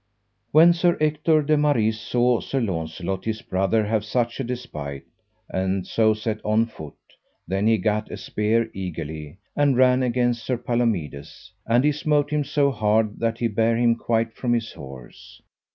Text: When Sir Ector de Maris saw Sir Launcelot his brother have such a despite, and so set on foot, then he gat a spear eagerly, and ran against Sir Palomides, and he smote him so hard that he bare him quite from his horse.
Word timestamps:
When 0.51 0.73
Sir 0.73 0.97
Ector 0.99 1.43
de 1.43 1.55
Maris 1.57 2.01
saw 2.01 2.39
Sir 2.39 2.59
Launcelot 2.59 3.23
his 3.25 3.43
brother 3.43 3.85
have 3.85 4.03
such 4.03 4.39
a 4.39 4.43
despite, 4.43 5.03
and 5.47 5.85
so 5.85 6.15
set 6.15 6.43
on 6.43 6.65
foot, 6.65 6.95
then 7.47 7.67
he 7.67 7.77
gat 7.77 8.09
a 8.09 8.17
spear 8.17 8.71
eagerly, 8.73 9.37
and 9.55 9.77
ran 9.77 10.01
against 10.01 10.43
Sir 10.43 10.57
Palomides, 10.57 11.53
and 11.67 11.83
he 11.83 11.91
smote 11.91 12.31
him 12.31 12.43
so 12.43 12.71
hard 12.71 13.19
that 13.19 13.37
he 13.37 13.47
bare 13.47 13.77
him 13.77 13.93
quite 13.95 14.33
from 14.33 14.53
his 14.53 14.71
horse. 14.73 15.39